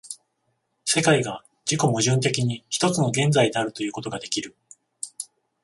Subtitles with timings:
[0.83, 4.55] 世界が自己矛盾的に一つの現在であるということができる。